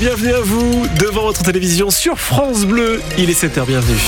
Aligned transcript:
bienvenue 0.00 0.32
à 0.32 0.40
vous 0.40 0.86
devant 0.98 1.24
votre 1.24 1.42
télévision 1.42 1.90
sur 1.90 2.18
France 2.18 2.64
Bleu. 2.64 3.02
Il 3.18 3.28
est 3.28 3.38
7h, 3.38 3.66
bienvenue. 3.66 3.98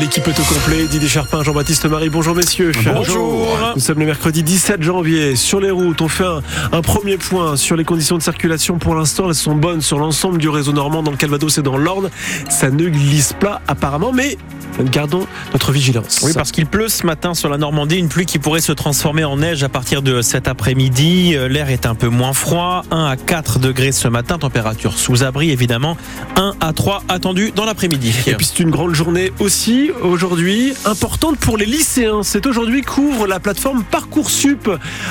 L'équipe 0.00 0.26
est 0.28 0.38
au 0.38 0.42
complet. 0.42 0.86
Didier 0.90 1.08
Charpin, 1.08 1.42
Jean-Baptiste 1.42 1.86
Marie. 1.86 2.10
Bonjour 2.10 2.34
messieurs. 2.34 2.72
Bonjour. 2.84 3.56
Nous 3.74 3.80
sommes 3.80 3.98
le 3.98 4.06
mercredi 4.06 4.42
17 4.42 4.82
janvier. 4.82 5.36
Sur 5.36 5.60
les 5.60 5.70
routes, 5.70 6.02
on 6.02 6.08
fait 6.08 6.24
un, 6.24 6.42
un 6.72 6.82
premier 6.82 7.16
point 7.16 7.56
sur 7.56 7.76
les 7.76 7.84
conditions 7.84 8.18
de 8.18 8.22
circulation. 8.22 8.78
Pour 8.78 8.94
l'instant, 8.94 9.28
elles 9.28 9.34
sont 9.34 9.54
bonnes 9.54 9.80
sur 9.80 9.98
l'ensemble 9.98 10.38
du 10.38 10.48
réseau 10.48 10.72
normand, 10.72 11.02
dans 11.02 11.12
le 11.12 11.16
Calvados 11.16 11.56
et 11.58 11.62
dans 11.62 11.78
l'Orne. 11.78 12.10
Ça 12.50 12.70
ne 12.70 12.88
glisse 12.88 13.32
pas 13.38 13.62
apparemment, 13.68 14.12
mais 14.12 14.36
gardons 14.84 15.26
notre 15.52 15.72
vigilance. 15.72 16.20
Oui, 16.22 16.32
parce 16.34 16.52
qu'il 16.52 16.66
pleut 16.66 16.88
ce 16.88 17.06
matin 17.06 17.32
sur 17.34 17.48
la 17.48 17.56
Normandie, 17.56 17.96
une 17.96 18.08
pluie 18.08 18.26
qui 18.26 18.38
pourrait 18.38 18.60
se 18.60 18.72
transformer 18.72 19.24
en 19.24 19.38
neige 19.38 19.62
à 19.62 19.68
partir 19.68 20.02
de 20.02 20.20
cet 20.20 20.48
après-midi. 20.48 21.34
Euh, 21.34 21.48
L'air 21.48 21.70
est 21.70 21.86
un 21.86 21.94
peu 21.94 22.08
moins 22.08 22.34
froid, 22.34 22.82
1 22.90 23.04
à 23.06 23.16
4 23.16 23.58
degrés 23.58 23.92
ce 23.92 24.08
matin, 24.08 24.36
température 24.38 24.98
sous 24.98 25.22
abri 25.22 25.50
évidemment, 25.50 25.96
1 26.36 26.52
à 26.60 26.72
3 26.74 27.04
attendu 27.08 27.52
dans 27.54 27.64
l'après-midi. 27.64 28.12
Et 28.26 28.34
puis 28.34 28.44
c'est 28.46 28.62
une 28.62 28.70
grande 28.70 28.94
journée 28.94 29.32
aussi 29.38 29.85
aujourd'hui, 30.02 30.74
importante 30.84 31.38
pour 31.38 31.56
les 31.56 31.66
lycéens. 31.66 32.22
C'est 32.22 32.46
aujourd'hui 32.46 32.82
qu'ouvre 32.82 33.26
la 33.26 33.40
plateforme 33.40 33.84
Parcoursup. 33.84 34.70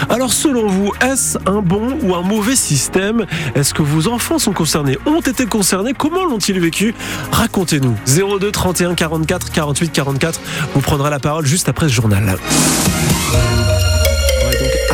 Alors 0.09 0.33
selon 0.33 0.67
vous, 0.67 0.91
est-ce 1.01 1.37
un 1.45 1.61
bon 1.61 1.97
ou 2.03 2.15
un 2.15 2.21
mauvais 2.21 2.55
système? 2.55 3.25
Est-ce 3.55 3.73
que 3.73 3.81
vos 3.81 4.07
enfants 4.07 4.39
sont 4.39 4.53
concernés 4.53 4.97
Ont 5.05 5.21
été 5.21 5.45
concernés? 5.45 5.93
Comment 5.93 6.25
l'ont-ils 6.25 6.59
vécu? 6.59 6.93
Racontez-nous. 7.31 7.95
02 8.39 8.51
31 8.51 8.95
44 8.95 9.51
48 9.51 9.91
44. 9.91 10.39
Vous 10.73 10.81
prendrez 10.81 11.09
la 11.09 11.19
parole 11.19 11.45
juste 11.45 11.69
après 11.69 11.87
ce 11.87 11.93
journal. 11.93 12.37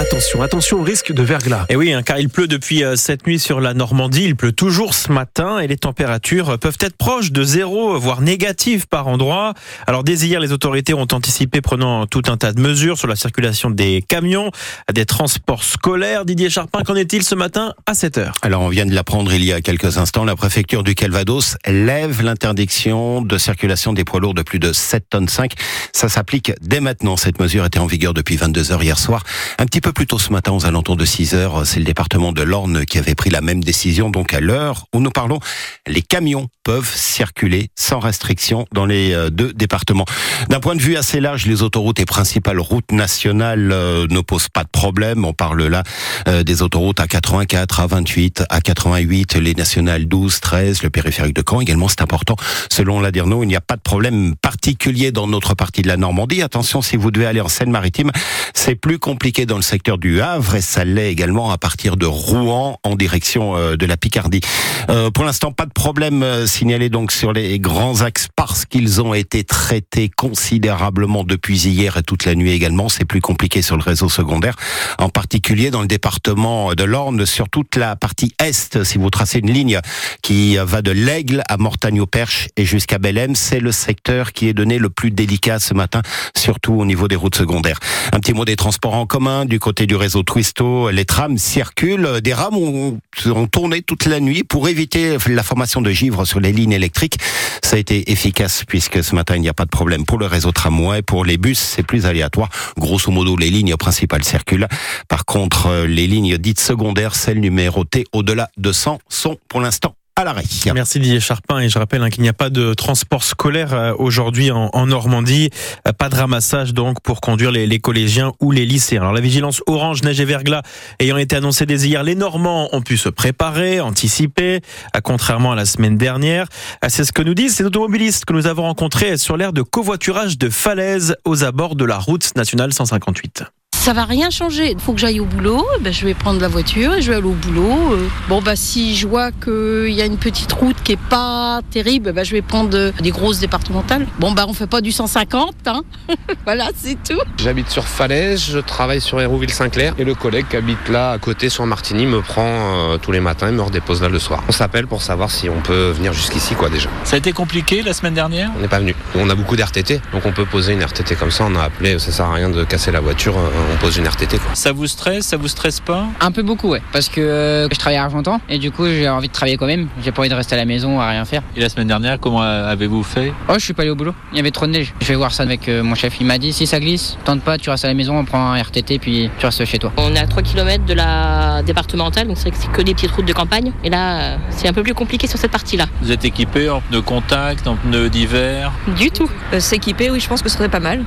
Attention, 0.02 0.42
attention 0.42 0.80
au 0.80 0.82
risque 0.82 1.12
de 1.12 1.22
verglas. 1.22 1.68
Et 1.70 1.76
oui, 1.76 1.94
hein, 1.94 2.02
car 2.02 2.18
il 2.18 2.28
pleut 2.28 2.48
depuis 2.48 2.84
euh, 2.84 2.96
cette 2.96 3.28
nuit 3.28 3.38
sur 3.38 3.62
la 3.62 3.76
Normandie, 3.76 4.24
il 4.24 4.36
pleut 4.36 4.52
toujours 4.52 4.96
ce 4.96 5.12
matin 5.12 5.60
et 5.60 5.68
les 5.68 5.78
températures 5.78 6.58
peuvent 6.58 6.80
être 6.80 6.98
proches 6.98 7.32
de 7.32 7.44
zéro, 7.44 8.00
voire 8.00 8.22
négatives 8.22 8.88
par 8.88 9.08
endroit. 9.08 9.54
Alors 9.86 10.04
dès 10.04 10.16
hier, 10.26 10.40
les 10.40 10.52
autorités 10.54 10.96
ont 10.96 11.06
anticipé 11.12 11.62
prenant 11.62 12.08
tout 12.08 12.24
un 12.30 12.38
tas 12.38 12.52
de 12.52 12.60
mesures 12.60 12.98
sur 12.98 13.08
la 13.08 13.16
circulation 13.16 13.70
des 13.70 14.04
camions, 14.08 14.50
des 14.92 15.06
transports 15.06 15.64
scolaires. 15.64 16.26
Didier 16.26 16.50
Charpin, 16.50 16.82
qu'en 16.82 16.96
est-il 16.96 17.22
ce 17.22 17.36
matin 17.36 17.76
à 17.86 17.94
7 17.94 18.18
heures? 18.18 18.34
Alors 18.42 18.64
on 18.64 18.70
vient 18.70 18.88
de 18.88 18.96
l'apprendre 18.96 19.32
il 19.32 19.44
y 19.44 19.54
a 19.54 19.62
quelques 19.62 20.00
instants, 20.00 20.26
la 20.26 20.36
préfecture 20.36 20.82
du 20.82 20.96
Calvados 20.96 21.58
lève 21.68 22.24
l'interdiction 22.24 23.22
de 23.22 23.38
circulation 23.38 23.94
des 23.94 24.04
poids 24.04 24.20
lourds 24.20 24.34
de 24.34 24.42
plus 24.42 24.58
de 24.58 24.74
7 24.74 25.10
tonnes 25.12 25.30
5. 25.30 25.54
Ça 25.94 26.10
s'applique 26.10 26.54
dès 26.60 26.80
maintenant. 26.80 27.18
Cette 27.18 27.40
mesure 27.40 27.66
était 27.66 27.78
en 27.78 27.86
vigueur 27.86 28.16
depuis 28.16 28.36
22 28.36 28.72
heures 28.72 28.82
hier 28.82 28.98
soir. 28.98 29.24
Un 29.60 29.68
petit 29.68 29.80
peu 29.80 29.91
plus 29.94 30.08
tôt 30.08 30.20
ce 30.20 30.32
matin, 30.32 30.52
aux 30.52 30.66
alentours 30.66 30.96
de 30.96 31.06
6 31.06 31.34
heures, 31.34 31.66
c'est 31.66 31.80
le 31.80 31.86
département 31.86 32.32
de 32.32 32.42
l'Orne 32.42 32.86
qui 32.86 32.98
avait 32.98 33.16
pris 33.16 33.30
la 33.30 33.42
même 33.42 33.64
décision. 33.64 34.10
Donc 34.10 34.34
à 34.34 34.40
l'heure 34.40 34.86
où 34.94 35.00
nous 35.00 35.12
parlons, 35.12 35.40
les 35.88 36.02
camions 36.02 36.48
peuvent 36.64 36.92
circuler 36.94 37.70
sans 37.76 38.00
restriction 38.00 38.66
dans 38.74 38.86
les 38.86 39.14
euh, 39.14 39.30
deux 39.30 39.54
départements. 39.54 40.06
D'un 40.50 40.60
point 40.60 40.76
de 40.76 40.82
vue 40.82 40.96
assez 40.96 41.20
large, 41.20 41.46
les 41.46 41.64
autoroutes 41.64 42.00
et 42.00 42.06
principales 42.06 42.60
routes 42.60 42.92
nationales 42.92 43.72
euh, 43.72 44.08
ne 44.10 44.22
posent 44.22 44.50
pas 44.50 44.64
de 44.64 44.70
problème. 44.70 45.26
On 45.26 45.34
parle 45.34 45.66
là 45.66 45.84
euh, 46.28 46.44
des 46.44 46.62
autoroutes 46.62 47.00
à 47.00 47.08
84, 47.08 47.80
à 47.80 47.88
28, 47.88 48.44
à 48.50 48.62
88, 48.62 49.36
les 49.36 49.56
nationales 49.56 50.06
12, 50.06 50.40
13, 50.40 50.84
le 50.84 50.90
périphérique 50.90 51.36
de 51.36 51.44
Caen 51.48 51.62
également, 51.62 51.88
c'est 51.88 52.02
important. 52.02 52.36
Selon 52.70 53.00
la 53.00 53.12
DIRNO, 53.12 53.44
il 53.44 53.48
n'y 53.48 53.56
a 53.56 53.62
pas 53.62 53.76
de 53.76 53.82
problème 53.82 54.36
particulier 54.42 55.12
dans 55.12 55.28
notre 55.28 55.56
partie 55.56 55.82
de 55.82 55.88
la 55.88 55.98
Normandie. 55.98 56.42
Attention, 56.42 56.82
si 56.82 56.98
vous 56.98 57.12
devez 57.12 57.26
aller 57.26 57.42
en 57.42 57.48
Seine-Maritime, 57.48 58.12
c'est 58.54 58.76
plus 58.76 59.00
compliqué 59.00 59.46
dans 59.46 59.56
le 59.56 59.62
secteur 59.62 59.81
du 59.90 60.22
Havre 60.22 60.56
et 60.56 60.62
ça 60.62 60.86
l'est 60.86 61.12
également 61.12 61.52
à 61.52 61.58
partir 61.58 61.98
de 61.98 62.06
Rouen 62.06 62.80
en 62.84 62.96
direction 62.96 63.58
euh, 63.58 63.76
de 63.76 63.86
la 63.88 63.98
Picardie. 63.98 64.42
Euh, 64.90 65.10
pour 65.10 65.24
l'instant, 65.24 65.52
pas 65.52 65.66
de 65.66 65.72
problème 65.72 66.22
euh, 66.22 66.46
signalé 66.46 66.90
donc 66.90 67.12
sur 67.12 67.34
les 67.34 67.60
grands 67.60 68.02
axes 68.02 68.28
parce 68.36 68.66
qu'ils 68.66 69.02
ont 69.02 69.14
été 69.16 69.44
traités 69.44 70.10
considérablement 70.10 71.24
depuis 71.24 71.68
hier 71.68 71.98
et 71.98 72.04
toute 72.04 72.26
la 72.26 72.36
nuit 72.36 72.52
également. 72.52 72.90
C'est 72.90 73.06
plus 73.06 73.22
compliqué 73.22 73.62
sur 73.64 73.76
le 73.76 73.82
réseau 73.82 74.08
secondaire, 74.08 74.56
en 75.00 75.10
particulier 75.10 75.72
dans 75.72 75.82
le 75.82 75.88
département 75.88 76.74
de 76.74 76.84
l'Orne, 76.84 77.26
sur 77.26 77.50
toute 77.50 77.76
la 77.76 77.96
partie 77.96 78.34
est. 78.40 78.84
Si 78.84 78.98
vous 78.98 79.10
tracez 79.10 79.40
une 79.40 79.52
ligne 79.52 79.80
qui 80.22 80.58
va 80.58 80.82
de 80.82 80.92
l'Aigle 80.92 81.42
à 81.50 81.58
Mortagne-au-Perche 81.58 82.50
et 82.56 82.66
jusqu'à 82.66 83.00
Belém, 83.00 83.36
c'est 83.36 83.60
le 83.60 83.72
secteur 83.72 84.32
qui 84.32 84.48
est 84.48 84.54
donné 84.54 84.78
le 84.78 84.90
plus 84.90 85.12
délicat 85.12 85.60
ce 85.60 85.74
matin, 85.74 86.02
surtout 86.36 86.74
au 86.74 86.86
niveau 86.86 87.08
des 87.08 87.16
routes 87.16 87.36
secondaires. 87.36 87.80
Un 88.14 88.20
petit 88.20 88.34
mot 88.34 88.46
des 88.46 88.56
transports 88.56 88.94
en 88.94 89.06
commun 89.06 89.46
du 89.46 89.60
côté 89.62 89.88
du 89.88 89.96
réseau 89.96 90.24
Twisto. 90.24 90.90
Les 90.90 91.06
trams 91.06 91.38
circulent. 91.38 92.20
Des 92.22 92.34
rames 92.34 92.58
ont, 92.58 93.00
ont 93.28 93.48
tourné 93.48 93.82
toute 93.82 94.06
la 94.06 94.20
nuit 94.20 94.44
pour 94.44 94.68
éviter 94.68 95.16
la 95.28 95.44
formation 95.44 95.82
de 95.82 95.92
givre 95.92 96.26
sur 96.26 96.42
les 96.42 96.52
lignes 96.52 96.74
électriques. 96.74 97.18
Ça 97.64 97.78
a 97.78 97.80
été 97.80 98.12
efficace 98.12 98.66
puisque 98.68 99.02
ce 99.02 99.16
matin 99.16 99.36
il 99.36 99.42
n'y 99.42 99.50
a 99.50 99.54
pas 99.54 99.66
de 99.66 99.70
problème 99.70 100.04
pour 100.04 100.18
le 100.18 100.26
réseau 100.26 100.52
tramway. 100.52 101.02
Pour 101.02 101.24
les 101.24 101.38
bus, 101.38 101.60
c'est 101.60 101.84
plus 101.84 102.06
aléatoire. 102.06 102.50
Grosso 102.78 103.10
modo, 103.12 103.38
les 103.38 103.50
lignes 103.50 103.78
principales 103.78 104.26
circulent. 104.26 104.68
Par 105.08 105.24
contre, 105.24 105.86
les 105.86 106.08
lignes 106.08 106.38
dites 106.38 106.60
secondaires, 106.60 107.16
celles 107.16 107.40
numérotées 107.40 108.06
au-delà 108.12 108.50
de 108.58 108.72
100, 108.72 109.00
sont 109.08 109.38
pour 109.48 109.62
l'instant 109.62 109.96
à 110.16 110.24
l'arrêt. 110.24 110.44
Merci 110.74 111.00
Didier 111.00 111.20
Charpin 111.20 111.60
et 111.60 111.70
je 111.70 111.80
rappelle 111.80 112.02
hein, 112.04 112.10
qu'il 112.10 112.24
n'y 112.24 112.30
a 112.30 112.34
pas 112.34 112.50
de 112.50 112.74
transport 112.74 113.24
scolaire 113.24 113.74
euh, 113.74 113.94
aujourd'hui 113.98 114.52
en, 114.52 114.86
Normandie, 114.86 115.50
euh, 115.88 115.94
pas 115.94 116.10
de 116.10 116.16
ramassage 116.16 116.74
donc 116.74 117.02
pour 117.02 117.22
conduire 117.22 117.52
les, 117.52 117.66
les, 117.66 117.80
collégiens 117.80 118.32
ou 118.40 118.52
les 118.52 118.66
lycéens. 118.66 119.02
Alors 119.02 119.14
la 119.14 119.22
vigilance 119.22 119.62
orange, 119.68 120.04
neige 120.04 120.20
et 120.20 120.26
verglas 120.26 120.64
ayant 121.00 121.18
été 121.18 121.36
annoncée 121.36 121.66
dès 121.66 121.82
hier, 121.82 122.04
les 122.04 122.16
Normands 122.16 122.70
ont 122.74 122.82
pu 122.82 122.98
se 122.98 123.10
préparer, 123.10 123.80
anticiper, 123.80 124.62
euh, 124.96 125.00
contrairement 125.04 125.54
à 125.54 125.56
la 125.56 125.66
semaine 125.66 125.98
dernière. 125.98 126.48
C'est 126.88 127.06
ce 127.06 127.12
que 127.14 127.22
nous 127.22 127.34
disent 127.34 127.56
ces 127.56 127.64
automobilistes 127.64 128.26
que 128.26 128.34
nous 128.34 128.48
avons 128.48 128.64
rencontrés 128.64 129.18
sur 129.18 129.38
l'aire 129.38 129.54
de 129.54 129.62
covoiturage 129.62 130.38
de 130.38 130.50
falaise 130.50 131.16
aux 131.26 131.44
abords 131.44 131.76
de 131.76 131.86
la 131.86 131.98
route 131.98 132.36
nationale 132.36 132.74
158 132.74 133.44
ça 133.82 133.94
va 133.94 134.06
rien 134.06 134.30
changer. 134.30 134.74
Il 134.74 134.80
faut 134.80 134.94
que 134.94 135.00
j'aille 135.00 135.20
au 135.20 135.26
boulot, 135.26 135.66
ben, 135.82 135.92
je 135.92 136.06
vais 136.06 136.14
prendre 136.14 136.40
la 136.40 136.48
voiture 136.48 136.94
et 136.94 137.02
je 137.02 137.10
vais 137.10 137.18
aller 137.18 137.26
au 137.26 137.32
boulot. 137.32 137.98
Bon, 138.30 138.40
bah, 138.40 138.56
si 138.56 138.96
je 138.96 139.08
vois 139.08 139.32
qu'il 139.32 139.90
y 139.90 140.04
a 140.04 140.06
une 140.06 140.20
petite 140.20 140.54
route 140.54 140.76
qui 140.84 140.92
est 140.92 141.00
pas 141.10 141.62
terrible, 141.72 142.12
ben, 142.12 142.24
je 142.24 142.32
vais 142.32 142.44
prendre 142.44 142.92
des 142.92 143.10
grosses 143.10 143.40
départementales. 143.40 144.06
Bon, 144.20 144.34
bah, 144.34 144.46
on 144.48 144.54
fait 144.54 144.68
pas 144.68 144.82
du 144.82 144.92
150, 144.92 145.56
hein. 145.66 145.82
voilà, 146.46 146.70
c'est 146.78 146.96
tout. 147.04 147.20
J'habite 147.38 147.70
sur 147.70 147.88
Falaise, 147.88 148.52
je 148.52 148.60
travaille 148.60 149.02
sur 149.02 149.20
Hérouville-Saint-Clair 149.20 149.96
et 149.98 150.04
le 150.04 150.14
collègue 150.14 150.46
qui 150.48 150.58
habite 150.58 150.88
là 150.88 151.14
à 151.14 151.18
côté 151.18 151.50
sur 151.50 151.66
Martigny 151.66 152.06
me 152.06 152.22
prend 152.22 152.46
euh, 152.46 152.98
tous 153.00 153.12
les 153.12 153.20
matins 153.20 153.48
et 153.48 153.52
me 153.52 153.64
redépose 153.64 154.04
là 154.04 154.10
le 154.10 154.20
soir. 154.20 154.44
On 154.48 154.52
s'appelle 154.52 154.86
pour 154.86 155.02
savoir 155.02 155.32
si 155.32 155.50
on 155.50 155.60
peut 155.60 155.90
venir 155.90 156.14
jusqu'ici, 156.14 156.54
quoi, 156.54 156.70
déjà. 156.70 156.90
Ça 157.04 157.16
a 157.16 157.18
été 157.18 157.32
compliqué 157.32 157.82
la 157.82 157.94
semaine 157.94 158.14
dernière? 158.14 158.52
On 158.56 158.62
n'est 158.62 158.68
pas 158.68 158.80
venu. 158.80 158.96
On 159.16 159.28
a 159.28 159.34
beaucoup 159.34 159.56
d'RTT, 159.56 160.02
donc 160.14 160.28
on 160.28 160.34
peut 160.34 160.46
poser 160.46 160.74
une 160.74 160.84
RTT 160.84 161.16
comme 161.16 161.32
ça. 161.32 161.48
On 161.50 161.56
a 161.56 161.64
appelé, 161.64 161.98
ça 161.98 162.12
sert 162.12 162.28
à 162.28 162.34
rien 162.36 162.52
de 162.52 162.64
casser 162.64 162.92
la 162.92 163.00
voiture 163.00 163.38
on 163.72 163.78
pose 163.78 163.98
une 163.98 164.08
RTT. 164.08 164.38
Quoi. 164.38 164.56
Ça 164.56 164.72
vous 164.72 164.88
stresse 164.88 165.26
Ça 165.26 165.38
vous 165.38 165.48
stresse 165.48 165.80
pas? 165.80 166.06
Un 166.20 166.32
peu 166.32 166.42
beaucoup, 166.42 166.70
ouais. 166.70 166.82
Parce 166.92 167.10
que 167.10 167.22
euh, 167.22 167.68
je 167.72 167.78
travaille 167.78 167.98
à 167.98 168.04
Argentan 168.04 168.42
et 168.50 168.58
du 168.58 168.72
coup 168.72 168.86
j'ai 168.86 169.08
envie 169.10 169.28
de 169.28 169.34
travailler 169.34 169.58
quand 169.58 169.66
même. 169.66 169.88
J'ai 170.04 170.12
pas 170.12 170.22
envie 170.22 170.30
de 170.30 170.36
rester 170.36 170.56
à 170.56 170.58
la 170.58 170.66
maison 170.66 171.00
à 171.00 171.10
rien 171.10 171.26
faire. 171.26 171.42
Et 171.56 171.62
la 171.62 171.70
semaine 171.70 171.88
dernière, 171.88 172.20
comment 172.20 172.42
avez-vous 172.42 173.04
fait? 173.04 173.34
Oh, 173.50 173.54
je 173.56 173.60
suis 173.64 173.74
pas 173.74 173.84
allé 173.84 173.92
au 173.92 173.96
boulot. 173.96 174.14
Il 174.32 174.38
y 174.38 174.40
avait 174.40 174.52
trop 174.52 174.66
de 174.68 174.72
neige. 174.72 174.94
Je 175.02 175.08
vais 175.08 175.16
voir 175.16 175.32
ça 175.32 175.44
avec 175.44 175.68
euh, 175.70 175.84
mon 175.84 175.96
chef. 175.96 176.16
Il 176.20 176.28
m'a 176.28 176.38
dit 176.38 176.54
si 176.54 176.68
ça 176.68 176.80
glisse, 176.80 177.18
tente 177.26 177.42
pas, 177.44 177.58
tu 177.58 177.70
restes 177.70 177.86
à 177.86 177.88
la 177.88 177.94
maison, 177.94 178.18
on 178.18 178.26
prend 178.26 178.52
un 178.52 178.62
RTT 178.62 179.00
puis 179.00 179.30
tu 179.40 179.46
restes 179.46 179.66
chez 179.66 179.80
toi. 179.80 179.92
On 179.98 180.14
est 180.16 180.20
à 180.20 180.28
3 180.28 180.44
km 180.44 180.86
de 180.86 180.94
la 180.94 181.62
départementale, 181.64 182.28
donc 182.28 182.38
c'est 182.38 182.50
vrai 182.50 182.52
que 182.52 182.58
c'est 182.58 182.72
que 182.72 182.82
des 182.82 182.94
petites 182.94 183.12
routes 183.12 183.26
de 183.26 183.34
campagne. 183.34 183.72
Et 183.84 183.90
là, 183.90 184.38
c'est 184.50 184.68
un 184.68 184.74
peu 184.74 184.84
plus 184.84 184.94
compliqué 184.94 185.28
sur 185.28 185.40
cette 185.40 185.52
partie-là. 185.52 185.86
Vous 186.02 186.12
êtes 186.12 186.26
équipé 186.26 186.70
en 186.70 186.82
pneus 186.82 187.02
contact, 187.02 187.68
en 187.68 187.76
pneus 187.76 188.10
d'hiver? 188.10 188.72
Du 188.98 189.12
tout. 189.12 189.30
Euh, 189.54 189.60
S'équiper, 189.60 190.10
oui, 190.10 190.20
je 190.20 190.28
pense 190.28 190.42
que 190.42 190.50
ce 190.50 190.58
serait 190.58 190.70
pas 190.70 190.80
mal. 190.80 191.04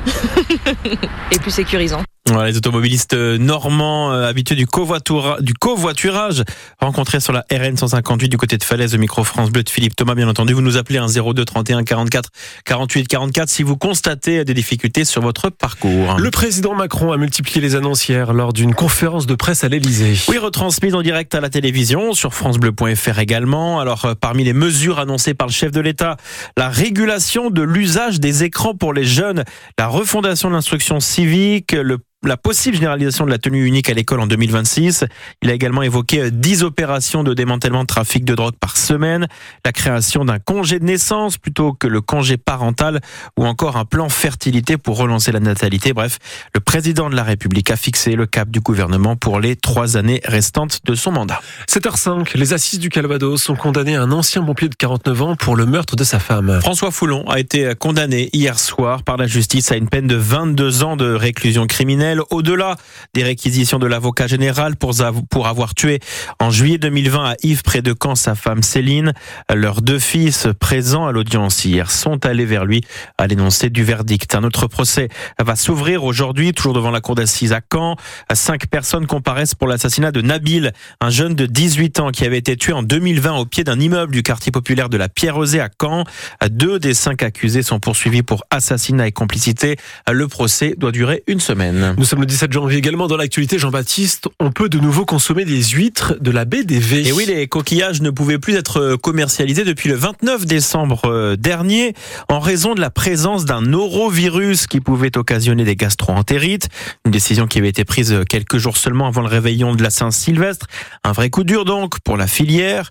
et 1.32 1.38
plus 1.38 1.50
sécurisant. 1.50 2.02
Voilà, 2.26 2.48
les 2.48 2.56
automobilistes 2.56 3.12
normands 3.12 4.10
euh, 4.10 4.26
habitués 4.26 4.54
du, 4.54 4.66
covoitura, 4.66 5.42
du 5.42 5.52
covoiturage 5.52 6.42
rencontrés 6.80 7.20
sur 7.20 7.34
la 7.34 7.44
RN 7.52 7.76
158 7.76 8.30
du 8.30 8.38
côté 8.38 8.56
de 8.56 8.64
Falaise, 8.64 8.94
au 8.94 8.98
micro 8.98 9.24
France 9.24 9.50
Bleu 9.50 9.62
de 9.62 9.68
Philippe 9.68 9.94
Thomas, 9.94 10.14
bien 10.14 10.26
entendu. 10.26 10.54
Vous 10.54 10.62
nous 10.62 10.78
appelez 10.78 10.98
un 10.98 11.06
02 11.06 11.44
31 11.44 11.84
44 11.84 12.30
48 12.64 13.08
44 13.08 13.50
si 13.50 13.62
vous 13.62 13.76
constatez 13.76 14.42
des 14.46 14.54
difficultés 14.54 15.04
sur 15.04 15.20
votre 15.20 15.50
parcours. 15.50 16.16
Le 16.16 16.30
président 16.30 16.74
Macron 16.74 17.12
a 17.12 17.18
multiplié 17.18 17.60
les 17.60 17.76
annonces 17.76 18.08
hier 18.08 18.32
lors 18.32 18.54
d'une 18.54 18.74
conférence 18.74 19.26
de 19.26 19.34
presse 19.34 19.62
à 19.62 19.68
l'Elysée. 19.68 20.16
Oui, 20.28 20.38
retransmise 20.38 20.94
en 20.94 21.02
direct 21.02 21.34
à 21.34 21.42
la 21.42 21.50
télévision, 21.50 22.14
sur 22.14 22.32
francebleu.fr 22.32 23.18
également. 23.18 23.80
Alors, 23.80 24.06
euh, 24.06 24.14
parmi 24.18 24.44
les 24.44 24.54
mesures 24.54 24.98
annoncées 24.98 25.34
par 25.34 25.48
le 25.48 25.52
chef 25.52 25.72
de 25.72 25.80
l'État, 25.80 26.16
la 26.56 26.70
régulation 26.70 27.50
de 27.50 27.60
l'usage 27.60 28.18
des 28.18 28.44
écrans 28.44 28.74
pour 28.74 28.94
les 28.94 29.04
jeunes, 29.04 29.44
la 29.78 29.88
refondation 29.88 30.48
de 30.48 30.54
l'instruction 30.54 31.00
civique, 31.00 31.72
le 31.72 31.98
la 32.26 32.36
possible 32.36 32.76
généralisation 32.76 33.24
de 33.24 33.30
la 33.30 33.38
tenue 33.38 33.64
unique 33.64 33.90
à 33.90 33.94
l'école 33.94 34.20
en 34.20 34.26
2026. 34.26 35.04
Il 35.42 35.50
a 35.50 35.54
également 35.54 35.82
évoqué 35.82 36.30
10 36.30 36.62
opérations 36.62 37.22
de 37.22 37.34
démantèlement 37.34 37.82
de 37.82 37.86
trafic 37.86 38.24
de 38.24 38.34
drogue 38.34 38.54
par 38.58 38.76
semaine, 38.76 39.26
la 39.64 39.72
création 39.72 40.24
d'un 40.24 40.38
congé 40.38 40.78
de 40.78 40.84
naissance 40.84 41.38
plutôt 41.38 41.72
que 41.72 41.86
le 41.86 42.00
congé 42.00 42.36
parental 42.36 43.00
ou 43.36 43.46
encore 43.46 43.76
un 43.76 43.84
plan 43.84 44.08
fertilité 44.08 44.76
pour 44.76 44.96
relancer 44.96 45.32
la 45.32 45.40
natalité. 45.40 45.92
Bref, 45.92 46.18
le 46.54 46.60
président 46.60 47.10
de 47.10 47.16
la 47.16 47.22
République 47.22 47.70
a 47.70 47.76
fixé 47.76 48.12
le 48.12 48.26
cap 48.26 48.50
du 48.50 48.60
gouvernement 48.60 49.16
pour 49.16 49.40
les 49.40 49.56
trois 49.56 49.96
années 49.96 50.20
restantes 50.24 50.80
de 50.84 50.94
son 50.94 51.12
mandat. 51.12 51.40
7h05, 51.68 52.36
les 52.36 52.52
assises 52.52 52.78
du 52.78 52.88
Calvados 52.88 53.48
ont 53.48 53.56
condamné 53.56 53.94
un 53.96 54.12
ancien 54.12 54.42
pompier 54.42 54.68
de 54.68 54.74
49 54.74 55.22
ans 55.22 55.36
pour 55.36 55.56
le 55.56 55.66
meurtre 55.66 55.96
de 55.96 56.04
sa 56.04 56.18
femme. 56.18 56.58
François 56.60 56.90
Foulon 56.90 57.28
a 57.28 57.38
été 57.38 57.74
condamné 57.78 58.30
hier 58.32 58.58
soir 58.58 59.02
par 59.02 59.16
la 59.16 59.26
justice 59.26 59.72
à 59.72 59.76
une 59.76 59.88
peine 59.88 60.06
de 60.06 60.16
22 60.16 60.82
ans 60.82 60.96
de 60.96 61.12
réclusion 61.12 61.66
criminelle, 61.66 62.13
au-delà 62.30 62.76
des 63.14 63.22
réquisitions 63.22 63.78
de 63.78 63.86
l'avocat 63.86 64.26
général 64.26 64.76
pour, 64.76 65.46
avoir 65.46 65.74
tué 65.74 66.00
en 66.40 66.50
juillet 66.50 66.78
2020 66.78 67.24
à 67.24 67.34
Yves 67.42 67.62
près 67.62 67.82
de 67.82 67.94
Caen 68.00 68.14
sa 68.14 68.34
femme 68.34 68.62
Céline. 68.62 69.12
Leurs 69.52 69.82
deux 69.82 69.98
fils 69.98 70.48
présents 70.58 71.06
à 71.06 71.12
l'audience 71.12 71.64
hier 71.64 71.90
sont 71.90 72.24
allés 72.26 72.44
vers 72.44 72.64
lui 72.64 72.82
à 73.18 73.26
l'énoncé 73.26 73.70
du 73.70 73.84
verdict. 73.84 74.34
Un 74.34 74.44
autre 74.44 74.66
procès 74.66 75.08
va 75.38 75.56
s'ouvrir 75.56 76.04
aujourd'hui, 76.04 76.52
toujours 76.52 76.74
devant 76.74 76.90
la 76.90 77.00
cour 77.00 77.14
d'assises 77.14 77.52
à 77.52 77.60
Caen. 77.72 77.96
Cinq 78.32 78.66
personnes 78.66 79.06
comparaissent 79.06 79.54
pour 79.54 79.68
l'assassinat 79.68 80.12
de 80.12 80.20
Nabil, 80.20 80.72
un 81.00 81.10
jeune 81.10 81.34
de 81.34 81.46
18 81.46 82.00
ans 82.00 82.10
qui 82.10 82.24
avait 82.24 82.38
été 82.38 82.56
tué 82.56 82.72
en 82.72 82.82
2020 82.82 83.36
au 83.36 83.46
pied 83.46 83.64
d'un 83.64 83.80
immeuble 83.80 84.12
du 84.12 84.22
quartier 84.22 84.52
populaire 84.52 84.88
de 84.88 84.96
la 84.96 85.08
Pierre-Rosée 85.08 85.60
à 85.60 85.68
Caen. 85.80 86.04
Deux 86.50 86.78
des 86.78 86.94
cinq 86.94 87.22
accusés 87.22 87.62
sont 87.62 87.80
poursuivis 87.80 88.22
pour 88.22 88.44
assassinat 88.50 89.06
et 89.06 89.12
complicité. 89.12 89.76
Le 90.10 90.28
procès 90.28 90.74
doit 90.76 90.92
durer 90.92 91.22
une 91.26 91.40
semaine. 91.40 91.94
Nous 92.04 92.10
sommes 92.10 92.20
le 92.20 92.26
17 92.26 92.52
janvier 92.52 92.76
également 92.76 93.06
dans 93.06 93.16
l'actualité. 93.16 93.58
Jean-Baptiste, 93.58 94.28
on 94.38 94.52
peut 94.52 94.68
de 94.68 94.78
nouveau 94.78 95.06
consommer 95.06 95.46
des 95.46 95.62
huîtres 95.62 96.16
de 96.20 96.30
la 96.30 96.44
baie 96.44 96.62
des 96.62 96.78
V. 96.78 97.08
Et 97.08 97.12
oui, 97.12 97.24
les 97.24 97.48
coquillages 97.48 98.02
ne 98.02 98.10
pouvaient 98.10 98.38
plus 98.38 98.56
être 98.56 98.96
commercialisés 98.96 99.64
depuis 99.64 99.88
le 99.88 99.94
29 99.94 100.44
décembre 100.44 101.06
euh, 101.06 101.36
dernier 101.36 101.94
en 102.28 102.40
raison 102.40 102.74
de 102.74 102.82
la 102.82 102.90
présence 102.90 103.46
d'un 103.46 103.62
norovirus 103.62 104.66
qui 104.66 104.82
pouvait 104.82 105.16
occasionner 105.16 105.64
des 105.64 105.76
gastro-entérites. 105.76 106.68
Une 107.06 107.10
décision 107.10 107.46
qui 107.46 107.56
avait 107.56 107.70
été 107.70 107.86
prise 107.86 108.14
quelques 108.28 108.58
jours 108.58 108.76
seulement 108.76 109.06
avant 109.06 109.22
le 109.22 109.28
réveillon 109.28 109.74
de 109.74 109.82
la 109.82 109.88
Saint-Sylvestre. 109.88 110.66
Un 111.04 111.12
vrai 111.12 111.30
coup 111.30 111.42
dur 111.42 111.64
donc 111.64 112.00
pour 112.00 112.18
la 112.18 112.26
filière. 112.26 112.90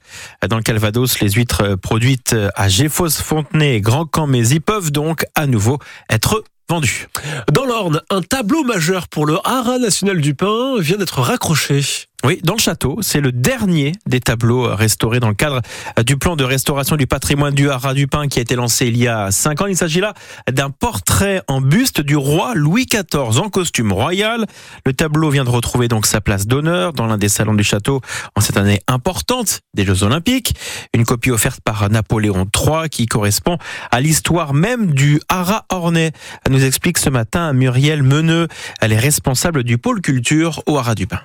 Dans 0.50 0.58
le 0.58 0.64
Calvados, 0.64 1.20
les 1.20 1.30
huîtres 1.30 1.76
produites 1.76 2.36
à 2.56 2.68
Géfos, 2.68 3.12
Fontenay 3.12 3.76
et 3.76 3.82
Grand 3.82 4.08
Camp 4.08 4.26
Mézy 4.26 4.60
peuvent 4.60 4.92
donc 4.92 5.24
à 5.36 5.46
nouveau 5.46 5.78
être 6.10 6.44
vendues. 6.70 7.08
Dans 7.52 7.66
l'Orne, 7.66 8.02
un 8.10 8.22
tableau 8.22 8.64
majeur 8.64 9.08
pour 9.08 9.26
le 9.26 9.38
Haras 9.44 9.80
national 9.80 10.22
du 10.22 10.34
pain 10.34 10.80
vient 10.80 10.98
d'être 10.98 11.22
raccroché. 11.22 11.82
Oui, 12.26 12.40
dans 12.42 12.54
le 12.54 12.60
château, 12.60 13.00
c'est 13.02 13.20
le 13.20 13.34
dernier 13.34 13.92
des 14.06 14.22
tableaux 14.22 14.74
restaurés 14.74 15.20
dans 15.20 15.28
le 15.28 15.34
cadre 15.34 15.62
du 16.06 16.16
plan 16.16 16.38
de 16.38 16.46
restauration 16.46 16.96
du 16.96 17.06
patrimoine 17.06 17.54
du 17.54 17.70
Haras 17.70 17.94
du 17.94 18.08
Pin 18.08 18.30
qui 18.30 18.40
a 18.40 18.42
été 18.42 18.56
lancé 18.56 18.88
il 18.88 18.96
y 18.98 19.10
a 19.10 19.30
cinq 19.30 19.60
ans. 19.60 19.66
Il 19.66 19.76
s'agit 19.76 20.00
là 20.00 20.14
d'un 20.50 20.70
portrait 20.70 21.42
en 21.50 21.60
buste 21.60 22.00
du 22.00 22.16
roi 22.16 22.54
Louis 22.56 22.86
XIV 22.86 23.40
en 23.42 23.50
costume 23.50 23.92
royal. 23.92 24.46
Le 24.86 24.94
tableau 24.94 25.32
vient 25.32 25.44
de 25.44 25.50
retrouver 25.50 25.90
donc 25.90 26.06
sa 26.06 26.22
place 26.22 26.48
d'honneur 26.48 26.94
dans 26.94 27.08
l'un 27.08 27.18
des 27.18 27.28
salons 27.28 27.56
du 27.56 27.64
château 27.66 28.00
en 28.38 28.40
cette 28.40 28.56
année 28.56 28.80
importante 28.88 29.60
des 29.74 29.84
Jeux 29.84 30.04
Olympiques. 30.04 30.56
Une 30.94 31.04
copie 31.04 31.32
offerte 31.32 31.60
par 31.60 31.90
Napoléon 31.90 32.48
III 32.56 32.88
qui 32.90 33.06
correspond 33.06 33.58
à 33.92 34.00
l'histoire 34.00 34.54
même 34.54 34.94
du 34.94 35.20
Haras 35.28 35.66
ornais. 35.68 36.14
Elle 36.46 36.54
nous 36.54 36.64
explique 36.64 37.00
ce 37.00 37.10
matin 37.10 37.52
Muriel 37.52 38.02
Meneux. 38.02 38.48
Elle 38.80 38.94
est 38.94 38.98
responsable 38.98 39.66
du 39.66 39.78
pôle 39.78 40.00
culture 40.00 40.64
au 40.68 40.78
Haras 40.78 40.96
du 40.96 41.06
Pin. 41.06 41.20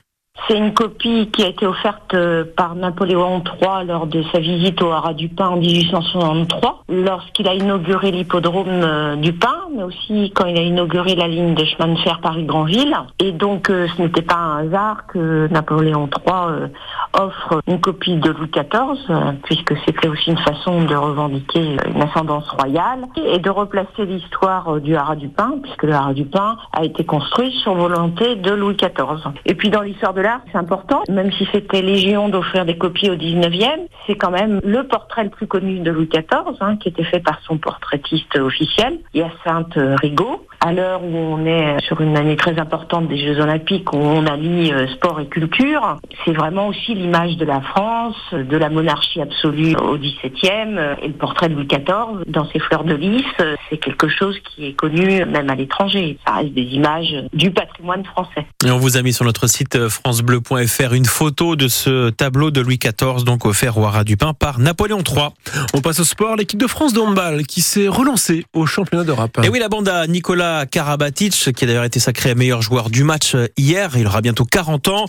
C'est 0.47 0.57
une 0.57 0.73
copie 0.73 1.31
qui 1.31 1.43
a 1.43 1.49
été 1.49 1.67
offerte 1.67 2.15
euh, 2.15 2.45
par 2.57 2.75
Napoléon 2.75 3.43
III 3.45 3.87
lors 3.87 4.07
de 4.07 4.23
sa 4.33 4.39
visite 4.39 4.81
au 4.83 4.91
Haras 4.91 5.13
du 5.13 5.29
Pin 5.29 5.49
en 5.49 5.57
1863, 5.57 6.85
lorsqu'il 6.89 7.49
a 7.49 7.55
inauguré 7.55 8.11
l'hippodrome 8.11 8.67
euh, 8.69 9.17
du 9.17 9.33
Pin, 9.33 9.57
mais 9.75 9.83
aussi 9.83 10.33
quand 10.35 10.47
il 10.47 10.57
a 10.57 10.63
inauguré 10.63 11.17
la 11.17 11.29
ligne 11.29 11.55
de 11.55 11.65
chemin 11.65 11.93
de 11.93 11.99
fer 11.99 12.21
Paris-Granville. 12.23 12.97
Et 13.19 13.33
donc 13.33 13.69
euh, 13.69 13.89
ce 13.95 14.03
n'était 14.03 14.23
pas 14.23 14.37
un 14.37 14.67
hasard 14.67 15.07
que 15.09 15.49
Napoléon 15.49 16.09
III 16.09 16.71
offre 17.13 17.61
une 17.67 17.81
copie 17.81 18.17
de 18.17 18.31
Louis 18.31 18.51
XIV, 18.51 19.15
puisque 19.43 19.75
c'était 19.85 20.09
aussi 20.09 20.31
une 20.31 20.39
façon 20.39 20.85
de 20.85 20.95
revendiquer 20.95 21.77
une 21.95 22.03
ascendance 22.03 22.49
royale 22.51 23.07
et 23.17 23.39
de 23.39 23.51
replacer 23.51 24.07
l'histoire 24.07 24.81
du 24.81 24.95
Haras 24.95 25.17
du 25.17 25.29
Pin, 25.29 25.55
puisque 25.63 25.83
le 25.83 25.93
Haras 25.93 26.15
du 26.15 26.25
Pin 26.25 26.57
a 26.73 26.85
été 26.85 27.05
construit 27.05 27.53
sur 27.63 27.75
volonté 27.75 28.37
de 28.37 28.53
Louis 28.53 28.77
XIV. 28.77 29.33
Et 29.45 29.55
puis 29.55 29.69
dans 29.69 29.83
l'histoire 29.83 30.15
de 30.15 30.23
c'est 30.51 30.59
important, 30.59 31.03
même 31.09 31.33
si 31.33 31.47
c'était 31.53 31.83
légion 31.83 32.29
d'offrir 32.29 32.65
des 32.65 32.77
copies 32.77 33.11
au 33.11 33.17
19e, 33.17 33.87
c'est 34.07 34.17
quand 34.17 34.31
même 34.31 34.61
le 34.65 34.87
portrait 34.87 35.25
le 35.25 35.31
plus 35.31 35.47
connu 35.47 35.81
de 35.81 35.91
Louis 35.91 36.09
XIV, 36.09 36.57
hein, 36.61 36.77
qui 36.77 36.89
était 36.89 37.05
fait 37.05 37.21
par 37.21 37.41
son 37.43 37.59
portraitiste 37.59 38.37
officiel, 38.37 39.01
Hyacinthe 39.15 39.79
Rigaud. 40.01 40.47
À 40.61 40.73
l'heure 40.73 41.05
où 41.05 41.17
on 41.17 41.47
est 41.47 41.81
sur 41.87 42.01
une 42.01 42.17
année 42.17 42.37
très 42.37 42.59
importante 42.59 43.07
des 43.07 43.19
Jeux 43.19 43.41
Olympiques, 43.41 43.93
où 43.93 43.97
on 43.97 44.27
allie 44.27 44.73
euh, 44.73 44.89
sport 44.89 45.21
et 45.21 45.27
culture, 45.27 45.99
c'est 46.25 46.33
vraiment 46.33 46.67
aussi 46.67 46.95
l'image 46.95 47.37
de 47.37 47.45
la 47.45 47.61
France, 47.61 48.17
de 48.33 48.57
la 48.57 48.69
monarchie 48.69 49.21
absolue 49.21 49.77
au 49.77 49.97
XVIIe, 49.97 50.77
euh, 50.77 50.97
et 51.01 51.09
le 51.09 51.15
portrait 51.15 51.49
de 51.49 51.55
Louis 51.55 51.69
XIV 51.69 52.25
dans 52.27 52.49
ses 52.51 52.59
fleurs 52.59 52.83
de 52.83 52.95
lys, 52.95 53.23
euh, 53.39 53.55
c'est 53.71 53.77
quelque 53.77 54.09
chose 54.09 54.37
qui 54.51 54.67
est 54.67 54.73
connu 54.73 55.25
même 55.27 55.49
à 55.49 55.55
l'étranger. 55.55 56.19
Ça 56.27 56.35
reste 56.35 56.55
des 56.55 56.63
images 56.63 57.15
du 57.33 57.53
patrimoine 57.53 58.05
français. 58.05 58.47
Et 58.67 58.71
on 58.73 58.79
vous 58.79 58.97
a 58.97 59.03
mis 59.03 59.13
sur 59.13 59.25
notre 59.25 59.47
site 59.47 59.89
francebleu.fr 59.89 60.93
une 60.93 61.07
photo 61.07 61.55
de 61.55 61.69
ce 61.69 62.11
tableau 62.11 62.51
de 62.51 62.61
Louis 62.61 62.79
XIV, 62.79 63.23
donc 63.25 63.47
offert 63.47 63.79
au 63.79 63.85
Haras 63.85 64.03
du 64.03 64.17
Pin 64.17 64.35
par 64.35 64.59
Napoléon 64.59 65.05
III. 65.07 65.29
On 65.73 65.81
passe 65.81 66.01
au 66.01 66.05
sport, 66.05 66.35
l'équipe 66.35 66.61
de 66.61 66.67
France 66.67 66.93
de 66.93 67.01
handball 67.01 67.45
qui 67.45 67.61
s'est 67.61 67.87
relancée 67.87 68.45
au 68.53 68.67
championnat 68.67 69.05
d'Europe. 69.05 69.39
Et 69.45 69.49
oui, 69.49 69.61
la 69.61 69.69
bande 69.69 69.89
à 69.89 70.07
Nicolas 70.09 70.58
Karabatic, 70.67 71.53
qui 71.55 71.65
a 71.65 71.67
d'ailleurs 71.67 71.85
été 71.85 72.01
sacré 72.01 72.35
meilleur 72.35 72.63
joueur 72.63 72.91
du 72.91 73.05
match 73.05 73.35
hier, 73.57 73.97
il 73.97 74.07
aura 74.07 74.21
bientôt 74.21 74.45
40 74.45 74.89
ans, 74.89 75.05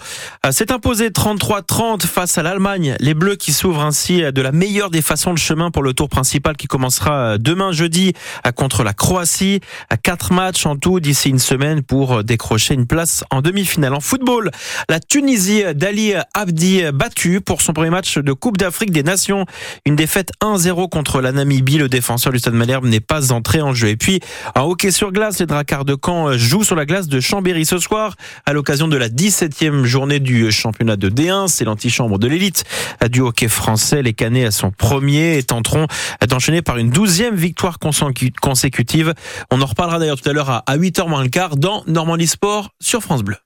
euh, 0.45 0.51
s'est 0.51 0.71
imposé 0.71 1.09
33-30 1.09 2.05
face 2.05 2.37
à 2.37 2.43
l'Allemagne. 2.43 2.95
Les 2.99 3.13
Bleus 3.13 3.35
qui 3.35 3.53
s'ouvrent 3.53 3.83
ainsi 3.83 4.21
de 4.21 4.41
la 4.41 4.51
meilleure 4.51 4.89
des 4.89 5.01
façons 5.01 5.33
de 5.33 5.37
chemin 5.37 5.71
pour 5.71 5.83
le 5.83 5.93
tour 5.93 6.09
principal 6.09 6.57
qui 6.57 6.67
commencera 6.67 7.37
demain 7.37 7.71
jeudi 7.71 8.13
euh, 8.45 8.51
contre 8.51 8.83
la 8.83 8.93
Croatie. 8.93 9.61
Quatre 10.03 10.33
matchs 10.33 10.65
en 10.65 10.75
tout 10.75 10.99
d'ici 10.99 11.29
une 11.29 11.39
semaine 11.39 11.81
pour 11.81 12.23
décrocher 12.23 12.73
une 12.73 12.87
place 12.87 13.23
en 13.31 13.41
demi-finale. 13.41 13.93
En 13.93 13.99
football, 13.99 14.51
la 14.89 14.99
Tunisie 14.99 15.63
d'Ali 15.75 16.13
Abdi 16.33 16.83
battue 16.93 17.41
pour 17.41 17.61
son 17.61 17.73
premier 17.73 17.89
match 17.89 18.17
de 18.17 18.33
Coupe 18.33 18.57
d'Afrique 18.57 18.91
des 18.91 19.03
Nations. 19.03 19.45
Une 19.85 19.95
défaite 19.95 20.31
1-0 20.41 20.89
contre 20.89 21.21
la 21.21 21.31
Namibie. 21.31 21.77
Le 21.77 21.89
défenseur 21.89 22.33
du 22.33 22.39
Stade 22.39 22.53
Malherbe 22.53 22.85
n'est 22.85 22.99
pas 22.99 23.31
entré 23.31 23.61
en 23.61 23.73
jeu. 23.73 23.89
Et 23.89 23.97
puis, 23.97 24.19
en 24.55 24.63
hockey 24.63 24.91
sur 24.91 25.11
glace, 25.11 25.28
les 25.37 25.45
Dracards 25.45 25.85
de 25.85 25.95
Caen 26.03 26.33
jouent 26.33 26.63
sur 26.63 26.75
la 26.75 26.85
glace 26.85 27.07
de 27.07 27.19
Chambéry 27.19 27.65
ce 27.65 27.77
soir 27.77 28.15
à 28.47 28.53
l'occasion 28.53 28.87
de 28.87 28.97
la 28.97 29.09
17e 29.09 29.83
journée 29.83 30.19
du 30.19 30.51
championnat 30.51 30.95
de 30.95 31.09
D1. 31.09 31.47
C'est 31.47 31.65
l'antichambre 31.65 32.17
de 32.17 32.27
l'élite 32.27 32.63
du 33.11 33.21
hockey 33.21 33.47
français. 33.47 34.01
Les 34.01 34.13
Canets 34.13 34.51
sont 34.51 34.71
premiers 34.71 35.37
et 35.37 35.43
tenteront 35.43 35.85
d'enchaîner 36.27 36.63
par 36.63 36.77
une 36.77 36.89
douzième 36.89 37.35
victoire 37.35 37.77
consécutive. 37.79 39.13
On 39.51 39.61
en 39.61 39.65
reparlera 39.67 39.99
d'ailleurs 39.99 40.19
tout 40.19 40.29
à 40.29 40.33
l'heure 40.33 40.63
à 40.65 40.77
8h 40.77 41.07
moins 41.07 41.21
le 41.21 41.29
quart 41.29 41.57
dans 41.57 41.83
Normandie 41.85 42.27
Sport 42.27 42.71
sur 42.81 43.01
France 43.01 43.21
Bleu. 43.21 43.37